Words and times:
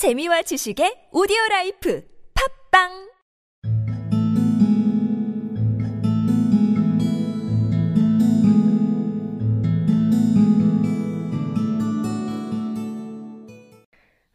재미와 0.00 0.40
지식의 0.48 1.10
오디오 1.12 1.36
라이프 1.50 2.02
팟빵 2.32 3.12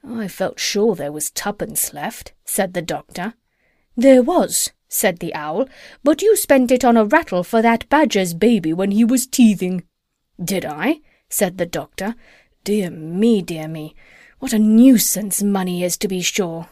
I 0.05 0.27
felt 0.27 0.59
sure 0.59 0.93
there 0.93 1.11
was 1.11 1.31
twopence 1.31 1.95
left, 1.95 2.33
said 2.45 2.75
the 2.75 2.83
doctor. 2.83 3.33
There 3.97 4.21
was, 4.21 4.69
said 4.87 5.17
the 5.17 5.33
owl, 5.33 5.67
but 6.03 6.21
you 6.21 6.35
spent 6.35 6.71
it 6.71 6.85
on 6.85 6.95
a 6.95 7.05
rattle 7.05 7.41
for 7.43 7.63
that 7.63 7.89
badger's 7.89 8.35
baby 8.35 8.71
when 8.71 8.91
he 8.91 9.03
was 9.03 9.25
teething. 9.25 9.81
Did 10.37 10.63
I? 10.63 11.01
said 11.27 11.57
the 11.57 11.65
doctor. 11.65 12.13
Dear 12.63 12.91
me, 12.91 13.41
dear 13.41 13.67
me 13.67 13.95
what 14.39 14.53
a 14.53 14.59
nuisance 14.59 15.41
money 15.41 15.83
is, 15.83 15.97
to 15.97 16.07
be 16.07 16.21
sure. 16.21 16.67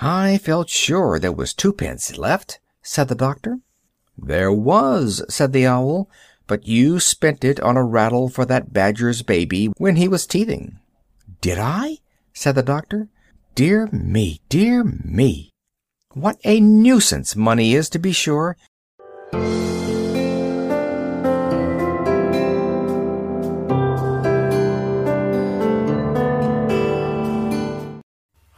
I 0.00 0.38
felt 0.38 0.68
sure 0.68 1.18
there 1.18 1.32
was 1.32 1.52
twopence 1.52 2.16
left, 2.16 2.60
said 2.82 3.08
the 3.08 3.14
doctor. 3.14 3.58
There 4.16 4.52
was, 4.52 5.24
said 5.28 5.52
the 5.52 5.66
owl, 5.66 6.08
but 6.46 6.66
you 6.66 7.00
spent 7.00 7.44
it 7.44 7.60
on 7.60 7.76
a 7.76 7.84
rattle 7.84 8.28
for 8.28 8.44
that 8.46 8.72
badger's 8.72 9.22
baby 9.22 9.66
when 9.76 9.96
he 9.96 10.08
was 10.08 10.26
teething. 10.26 10.78
Did 11.40 11.58
I? 11.58 11.98
said 12.32 12.54
the 12.54 12.62
doctor. 12.62 13.08
Dear 13.54 13.88
me, 13.92 14.40
dear 14.48 14.84
me. 14.84 15.50
What 16.18 16.38
a 16.44 16.58
nuisance 16.58 17.36
money 17.36 17.74
is, 17.74 17.88
to 17.90 17.98
be 18.00 18.10
sure. 18.10 18.56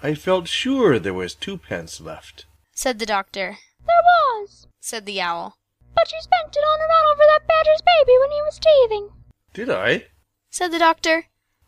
I 0.02 0.14
felt 0.14 0.48
sure 0.48 0.98
there 0.98 1.12
was 1.14 1.34
twopence 1.34 2.00
left. 2.00 2.46
said 2.72 2.98
the 2.98 3.06
doctor. 3.06 3.58
There 3.86 4.02
was, 4.42 4.66
Said 4.80 5.04
the 5.04 5.20
owl. 5.20 5.56
but 5.94 6.10
you 6.10 6.18
spent 6.22 6.56
it 6.56 6.60
on 6.60 6.80
a 6.80 6.88
rattle 6.88 7.14
for 7.14 7.26
that 7.28 7.46
badger's 7.46 7.82
baby 7.82 8.18
when 8.18 8.30
he 8.30 8.42
was 8.42 8.58
teething. 8.58 9.08
Did 9.52 9.68
I? 9.70 10.06
Said 10.50 10.72
the 10.72 10.78
doctor. 10.78 11.26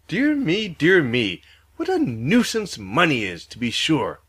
Dear 0.08 0.34
me, 0.34 0.68
dear 0.68 1.02
me, 1.02 1.42
what 1.76 1.88
a 1.90 1.98
nuisance 1.98 2.78
money 2.78 3.24
is, 3.24 3.44
to 3.46 3.58
be 3.58 3.70
sure. 3.70 4.20